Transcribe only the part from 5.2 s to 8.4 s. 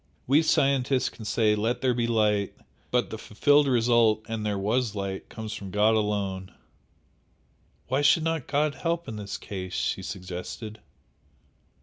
comes from God alone!" "Why should